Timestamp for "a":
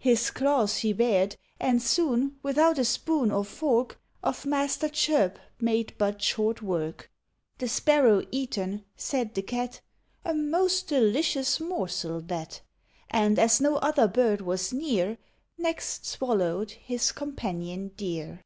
2.80-2.84, 10.24-10.34